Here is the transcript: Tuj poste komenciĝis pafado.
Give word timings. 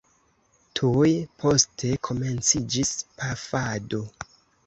Tuj 0.79 1.09
poste 1.43 1.91
komenciĝis 2.09 2.93
pafado. 3.21 4.01